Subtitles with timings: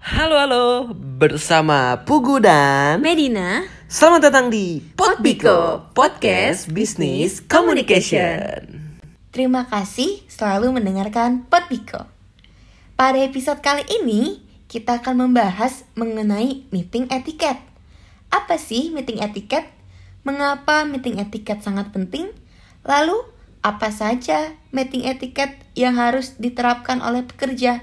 [0.00, 8.88] Halo halo, bersama Pugu dan Medina, Selamat datang di Potbiko Podcast Business Communication.
[9.36, 12.08] terima kasih selalu mendengarkan Potbiko.
[12.96, 17.60] Pada episode kali ini, kita akan membahas mengenai meeting etiket.
[18.32, 19.68] Apa sih meeting etiket?
[20.24, 22.32] Mengapa meeting etiket sangat penting?
[22.88, 27.82] Lalu, apa saja meeting etiket yang harus diterapkan oleh pekerja?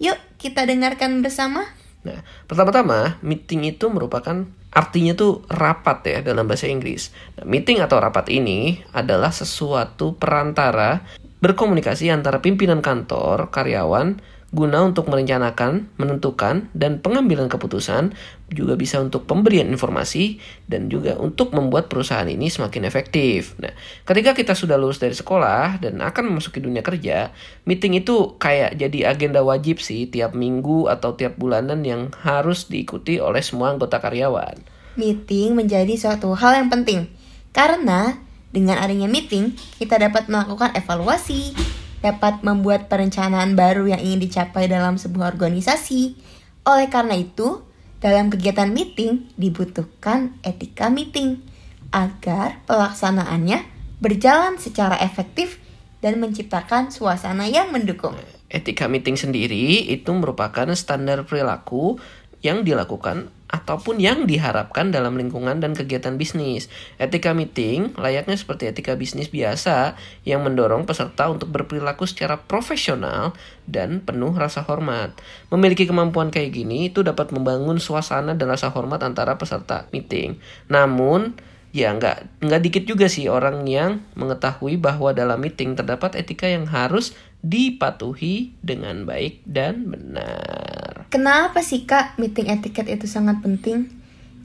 [0.00, 1.68] Yuk, kita dengarkan bersama.
[2.00, 7.12] Nah, pertama-tama meeting itu merupakan artinya tuh rapat ya dalam bahasa Inggris.
[7.36, 11.04] Nah, meeting atau rapat ini adalah sesuatu perantara
[11.40, 18.18] berkomunikasi antara pimpinan kantor, karyawan, guna untuk merencanakan, menentukan, dan pengambilan keputusan,
[18.50, 23.54] juga bisa untuk pemberian informasi, dan juga untuk membuat perusahaan ini semakin efektif.
[23.62, 23.70] Nah,
[24.02, 27.30] ketika kita sudah lulus dari sekolah dan akan memasuki dunia kerja,
[27.62, 33.22] meeting itu kayak jadi agenda wajib sih tiap minggu atau tiap bulanan yang harus diikuti
[33.22, 34.58] oleh semua anggota karyawan.
[34.98, 37.06] Meeting menjadi suatu hal yang penting
[37.54, 38.18] karena
[38.50, 41.54] dengan adanya meeting kita dapat melakukan evaluasi,
[42.00, 46.16] dapat membuat perencanaan baru yang ingin dicapai dalam sebuah organisasi.
[46.64, 47.64] Oleh karena itu,
[48.00, 51.44] dalam kegiatan meeting dibutuhkan etika meeting
[51.92, 53.60] agar pelaksanaannya
[54.00, 55.60] berjalan secara efektif
[56.00, 58.16] dan menciptakan suasana yang mendukung.
[58.50, 62.00] Etika meeting sendiri itu merupakan standar perilaku
[62.40, 66.70] yang dilakukan ataupun yang diharapkan dalam lingkungan dan kegiatan bisnis.
[67.02, 73.34] Etika meeting layaknya seperti etika bisnis biasa yang mendorong peserta untuk berperilaku secara profesional
[73.66, 75.18] dan penuh rasa hormat.
[75.50, 80.38] Memiliki kemampuan kayak gini itu dapat membangun suasana dan rasa hormat antara peserta meeting.
[80.70, 81.34] Namun
[81.70, 86.66] ya nggak nggak dikit juga sih orang yang mengetahui bahwa dalam meeting terdapat etika yang
[86.66, 90.69] harus dipatuhi dengan baik dan benar.
[91.10, 93.90] Kenapa sih kak meeting etiket itu sangat penting?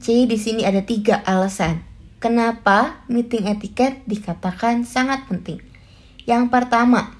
[0.02, 1.86] Jadi di sini ada tiga alasan.
[2.18, 5.62] Kenapa meeting etiket dikatakan sangat penting?
[6.26, 7.14] Yang pertama,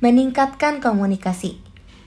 [0.00, 1.60] meningkatkan komunikasi,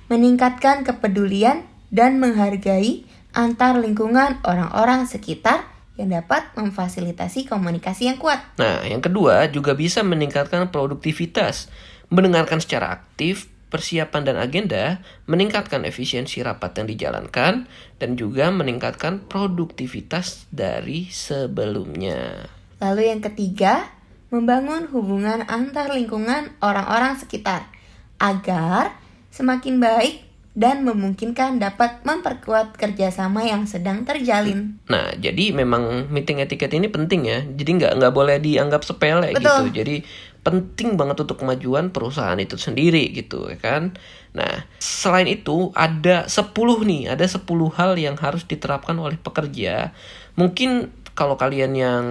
[0.10, 5.70] meningkatkan kepedulian dan menghargai antar lingkungan orang-orang sekitar
[6.02, 8.42] yang dapat memfasilitasi komunikasi yang kuat.
[8.58, 11.70] Nah, yang kedua juga bisa meningkatkan produktivitas,
[12.10, 17.66] mendengarkan secara aktif, persiapan dan agenda, meningkatkan efisiensi rapat yang dijalankan,
[17.98, 22.52] dan juga meningkatkan produktivitas dari sebelumnya.
[22.84, 23.88] Lalu yang ketiga,
[24.28, 27.72] membangun hubungan antar lingkungan orang-orang sekitar
[28.20, 29.00] agar
[29.32, 34.84] semakin baik dan memungkinkan dapat memperkuat kerjasama yang sedang terjalin.
[34.92, 37.40] Nah, jadi memang meeting etiket ini penting ya.
[37.48, 39.72] Jadi nggak nggak boleh dianggap sepele Betul.
[39.72, 39.84] gitu.
[39.84, 39.96] Jadi
[40.42, 43.96] penting banget untuk kemajuan perusahaan itu sendiri gitu ya kan.
[44.36, 46.52] Nah, selain itu ada 10
[46.84, 49.96] nih, ada 10 hal yang harus diterapkan oleh pekerja.
[50.36, 52.06] Mungkin kalau kalian yang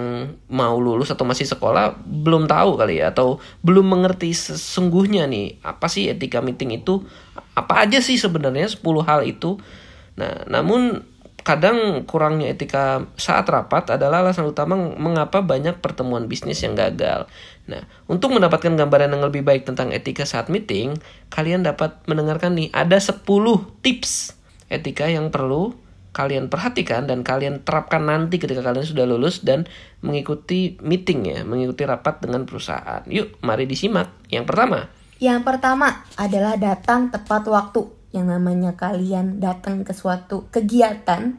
[0.52, 5.88] mau lulus atau masih sekolah belum tahu kali ya atau belum mengerti sesungguhnya nih apa
[5.88, 7.00] sih etika meeting itu
[7.56, 9.56] apa aja sih sebenarnya 10 hal itu.
[10.20, 11.00] Nah, namun
[11.40, 17.24] kadang kurangnya etika saat rapat adalah alasan utama mengapa banyak pertemuan bisnis yang gagal.
[17.64, 21.00] Nah, untuk mendapatkan gambaran yang lebih baik tentang etika saat meeting,
[21.32, 23.24] kalian dapat mendengarkan nih ada 10
[23.80, 24.36] tips
[24.68, 25.74] etika yang perlu
[26.10, 29.70] kalian perhatikan dan kalian terapkan nanti ketika kalian sudah lulus dan
[30.02, 33.06] mengikuti meeting ya, mengikuti rapat dengan perusahaan.
[33.06, 34.10] Yuk, mari disimak.
[34.26, 34.78] Yang pertama,
[35.20, 37.84] Yang pertama adalah datang tepat waktu.
[38.10, 41.38] Yang namanya kalian datang ke suatu kegiatan,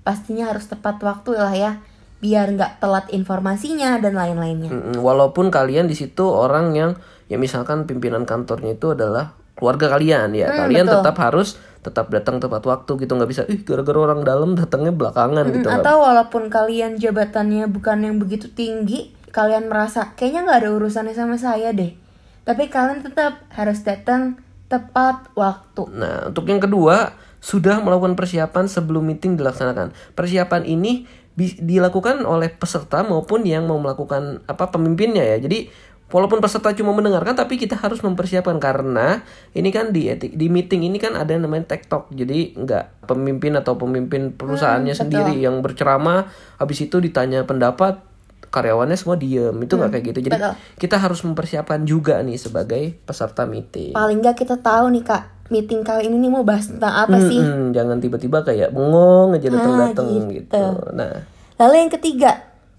[0.00, 1.72] pastinya harus tepat waktu lah ya,
[2.18, 4.98] biar nggak telat informasinya dan lain-lainnya.
[4.98, 6.90] Walaupun kalian di situ orang yang
[7.30, 10.94] ya misalkan pimpinan kantornya itu adalah keluarga kalian ya, Hmm, kalian betul.
[11.02, 11.48] tetap harus
[11.78, 15.68] tetap datang tepat waktu gitu nggak bisa ih gara-gara orang dalam datangnya belakangan Mm, gitu
[15.70, 21.38] Atau walaupun kalian jabatannya bukan yang begitu tinggi, kalian merasa kayaknya nggak ada urusannya sama
[21.38, 21.94] saya deh.
[22.42, 25.82] Tapi kalian tetap harus datang tepat waktu.
[25.94, 29.94] Nah, untuk yang kedua, sudah melakukan persiapan sebelum meeting dilaksanakan.
[30.12, 31.06] Persiapan ini
[31.38, 35.36] dilakukan oleh peserta maupun yang mau melakukan apa pemimpinnya ya.
[35.38, 35.70] Jadi
[36.08, 39.20] walaupun peserta cuma mendengarkan tapi kita harus mempersiapkan karena
[39.52, 42.08] ini kan di etik- di meeting ini kan ada yang namanya tektok.
[42.10, 45.02] Jadi nggak pemimpin atau pemimpin perusahaannya betul.
[45.04, 46.26] sendiri yang berceramah
[46.56, 48.00] habis itu ditanya pendapat
[48.48, 50.54] karyawannya semua diem itu nggak kayak gitu jadi betul.
[50.80, 55.84] kita harus mempersiapkan juga nih sebagai peserta meeting Paling nggak kita tahu nih kak, meeting
[55.84, 57.36] kali ini nih mau bahas tentang apa sih?
[57.36, 60.32] Mm-mm, jangan tiba-tiba kayak bengong aja datang-datang Ah, gitu.
[60.32, 60.64] gitu.
[60.94, 61.12] Nah,
[61.58, 62.30] Lalu yang ketiga,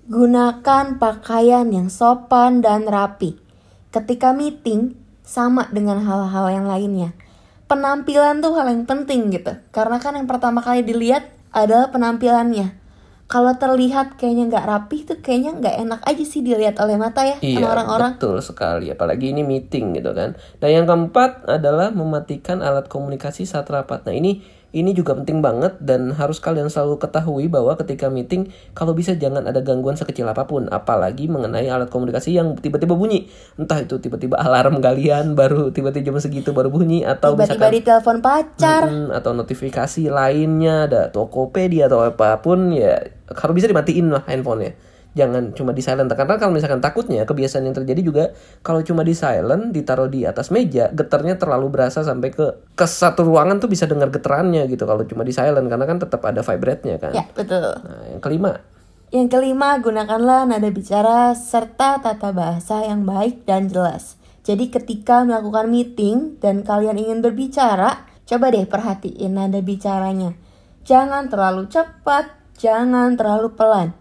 [0.09, 3.37] gunakan pakaian yang sopan dan rapi.
[3.93, 7.13] Ketika meeting, sama dengan hal-hal yang lainnya.
[7.69, 9.53] Penampilan tuh hal yang penting gitu.
[9.69, 12.73] Karena kan yang pertama kali dilihat adalah penampilannya.
[13.29, 17.37] Kalau terlihat kayaknya nggak rapi tuh kayaknya nggak enak aja sih dilihat oleh mata ya
[17.45, 18.11] Iya, sama orang-orang.
[18.17, 18.89] betul sekali.
[18.89, 20.33] Apalagi ini meeting gitu kan.
[20.57, 24.01] Dan yang keempat adalah mematikan alat komunikasi saat rapat.
[24.09, 28.93] Nah ini ini juga penting banget dan harus kalian selalu ketahui bahwa ketika meeting kalau
[28.93, 33.29] bisa jangan ada gangguan sekecil apa pun, apalagi mengenai alat komunikasi yang tiba-tiba bunyi.
[33.57, 38.17] Entah itu tiba-tiba alarm kalian baru tiba-tiba jam segitu baru bunyi atau Tiba-tiba misalkan ditelepon
[38.21, 38.81] pacar.
[38.85, 44.88] Mm, atau notifikasi lainnya ada Tokopedia atau apa pun ya harus bisa dimatiin lah handphonenya
[45.17, 48.23] jangan cuma di silent karena kalau misalkan takutnya kebiasaan yang terjadi juga
[48.61, 52.45] kalau cuma di silent ditaruh di atas meja getarnya terlalu berasa sampai ke
[52.77, 56.21] ke satu ruangan tuh bisa dengar getarannya gitu kalau cuma di silent karena kan tetap
[56.21, 57.73] ada vibrate-nya kan Ya, betul.
[57.81, 58.61] nah yang kelima
[59.09, 64.21] Yang kelima, gunakanlah nada bicara serta tata bahasa yang baik dan jelas.
[64.45, 70.37] Jadi ketika melakukan meeting dan kalian ingin berbicara, coba deh perhatiin nada bicaranya.
[70.85, 73.97] Jangan terlalu cepat, jangan terlalu pelan.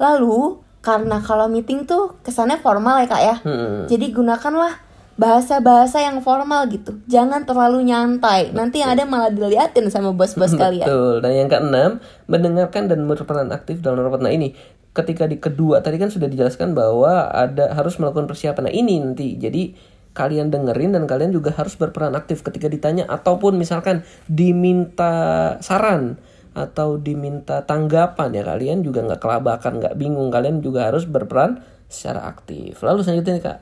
[0.00, 3.36] Lalu, karena kalau meeting tuh kesannya formal ya kak ya.
[3.46, 3.86] Hmm.
[3.86, 4.82] Jadi gunakanlah
[5.14, 6.98] bahasa-bahasa yang formal gitu.
[7.06, 8.50] Jangan terlalu nyantai.
[8.50, 10.84] Nanti yang ada malah diliatin sama bos-bos kalian.
[10.88, 11.14] Betul.
[11.22, 11.90] Dan yang keenam,
[12.26, 14.24] mendengarkan dan berperan aktif dalam rapat.
[14.24, 14.56] Nah ini,
[14.92, 18.68] ketika di kedua tadi kan sudah dijelaskan bahwa ada harus melakukan persiapan.
[18.68, 19.72] Nah ini nanti, jadi
[20.12, 26.20] kalian dengerin dan kalian juga harus berperan aktif ketika ditanya ataupun misalkan diminta saran
[26.52, 30.28] atau diminta tanggapan ya kalian juga nggak kelabakan nggak bingung.
[30.28, 32.80] Kalian juga harus berperan secara aktif.
[32.80, 33.58] Lalu selanjutnya kak?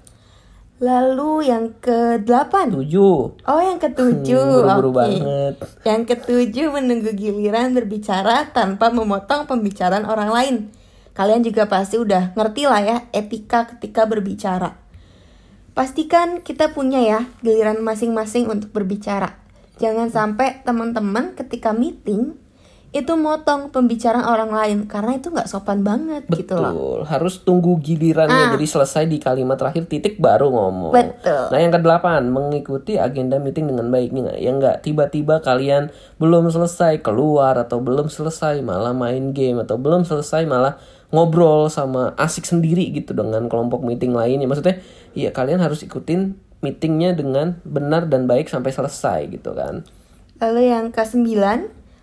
[0.80, 3.16] Lalu yang ke-8 tujuh.
[3.44, 4.40] Oh yang ketujuh.
[4.40, 4.96] Hmm, buru-buru oke.
[4.96, 5.54] banget.
[5.84, 10.56] Yang ketujuh menunggu giliran berbicara tanpa memotong pembicaraan orang lain.
[11.12, 14.80] Kalian juga pasti udah ngerti lah ya etika ketika berbicara.
[15.76, 19.36] Pastikan kita punya ya giliran masing-masing untuk berbicara.
[19.76, 22.40] Jangan sampai teman-teman ketika meeting
[22.90, 26.74] itu motong pembicaraan orang lain karena itu nggak sopan banget gitu loh.
[26.74, 30.90] Betul, harus tunggu gilirannya jadi selesai di kalimat terakhir titik baru ngomong.
[30.90, 31.54] Betul.
[31.54, 34.42] Nah yang kedelapan mengikuti agenda meeting dengan baik nih?
[34.42, 40.02] Yang nggak tiba-tiba kalian belum selesai keluar atau belum selesai malah main game atau belum
[40.02, 40.74] selesai malah
[41.14, 44.50] ngobrol sama asik sendiri gitu dengan kelompok meeting lainnya.
[44.50, 44.82] Maksudnya
[45.14, 49.86] ya kalian harus ikutin meetingnya dengan benar dan baik sampai selesai gitu kan.
[50.40, 51.38] Lalu yang ke-9,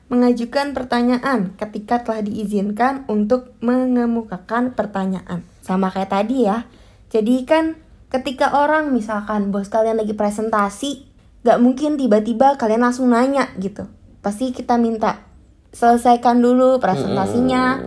[0.08, 5.44] mengajukan pertanyaan ketika telah diizinkan untuk mengemukakan pertanyaan.
[5.60, 6.64] Sama kayak tadi ya.
[7.12, 7.76] Jadi kan
[8.08, 11.08] ketika orang misalkan bos kalian lagi presentasi,
[11.44, 13.88] gak mungkin tiba-tiba kalian langsung nanya gitu.
[14.24, 15.28] Pasti kita minta
[15.76, 17.84] selesaikan dulu presentasinya.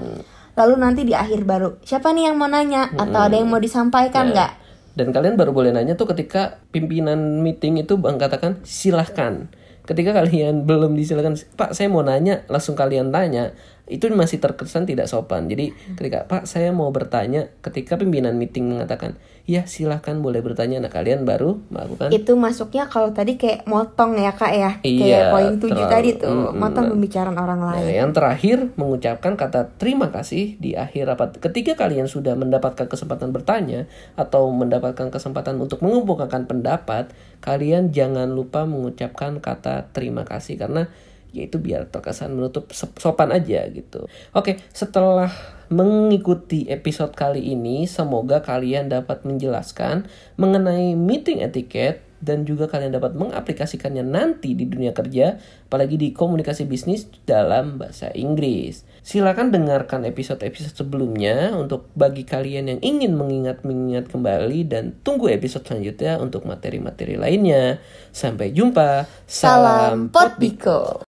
[0.61, 4.29] Lalu nanti di akhir baru siapa nih yang mau nanya atau ada yang mau disampaikan
[4.29, 4.53] nggak?
[4.93, 9.49] Dan kalian baru boleh nanya tuh ketika pimpinan meeting itu bang katakan silahkan.
[9.91, 13.51] Ketika kalian belum disilakan, Pak saya mau nanya, langsung kalian tanya,
[13.91, 15.51] itu masih terkesan tidak sopan.
[15.51, 20.87] Jadi ketika Pak saya mau bertanya, ketika pimpinan meeting mengatakan, ya silahkan boleh bertanya, nah
[20.87, 25.53] kalian baru melakukan Itu masuknya kalau tadi kayak motong ya kak ya, Iya, kayak poin
[25.59, 26.55] 7 terlalu- tadi tuh, Mm-mm.
[26.55, 27.83] motong pembicaraan orang lain.
[27.83, 31.43] Nah, yang terakhir mengucapkan kata terima kasih di akhir rapat.
[31.43, 37.11] Ketika kalian sudah mendapatkan kesempatan bertanya atau mendapatkan kesempatan untuk mengumpulkan pendapat,
[37.43, 40.87] kalian jangan lupa mengucapkan kata terima kasih karena
[41.33, 44.07] yaitu biar terkesan menutup sopan aja gitu.
[44.35, 45.31] Oke, setelah
[45.71, 53.17] mengikuti episode kali ini, semoga kalian dapat menjelaskan mengenai meeting etiquette dan juga kalian dapat
[53.17, 58.85] mengaplikasikannya nanti di dunia kerja, apalagi di komunikasi bisnis dalam bahasa Inggris.
[59.01, 66.21] Silakan dengarkan episode-episode sebelumnya untuk bagi kalian yang ingin mengingat-mengingat kembali dan tunggu episode selanjutnya
[66.21, 67.81] untuk materi-materi lainnya.
[68.13, 69.09] Sampai jumpa.
[69.25, 71.10] Salam Potbiko.